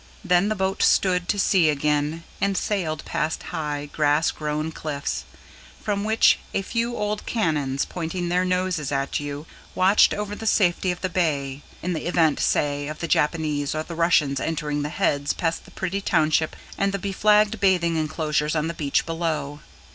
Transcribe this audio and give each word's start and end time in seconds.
Then 0.25 0.49
the 0.49 0.55
boat 0.55 0.81
stood 0.81 1.29
to 1.29 1.37
sea 1.37 1.69
again 1.69 2.23
and 2.41 2.57
sailed 2.57 3.05
past 3.05 3.43
high, 3.53 3.85
grass 3.93 4.31
grown 4.31 4.71
cliffs, 4.71 5.25
from 5.79 6.03
which 6.03 6.39
a 6.55 6.63
few 6.63 6.97
old 6.97 7.27
cannons, 7.27 7.85
pointing 7.85 8.27
their 8.27 8.43
noses 8.43 8.91
at 8.91 9.19
you, 9.19 9.45
watched 9.75 10.11
over 10.15 10.33
the 10.35 10.47
safety 10.47 10.89
of 10.91 11.01
the 11.01 11.07
Bay 11.09 11.61
in 11.83 11.93
the 11.93 12.07
event, 12.07 12.39
say, 12.39 12.87
of 12.87 12.97
the 12.97 13.07
Japanese 13.07 13.75
or 13.75 13.83
the 13.83 13.93
Russians 13.93 14.39
entering 14.39 14.81
the 14.81 14.89
Heads 14.89 15.33
past 15.33 15.65
the 15.65 15.69
pretty 15.69 16.01
township, 16.01 16.55
and 16.79 16.93
the 16.93 16.97
beflagged 16.97 17.59
bathing 17.59 17.95
enclosures 17.95 18.55
on 18.55 18.67
the 18.67 18.73
beach 18.73 19.05
below. 19.05 19.59